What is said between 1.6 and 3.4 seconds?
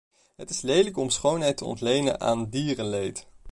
ontlenen aan dierenleed.